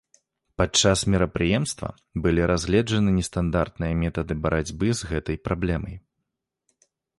[0.59, 1.89] Падчас мерапрыемства
[2.23, 5.95] былі разгледжаны нестандартныя метады барацьбы з гэтай праблемай.